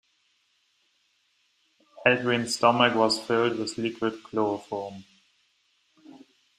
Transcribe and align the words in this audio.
Edwin's 2.07 2.55
stomach 2.55 2.95
was 2.95 3.19
filled 3.19 3.59
with 3.59 3.77
liquid 3.77 4.23
chloroform. 4.23 5.03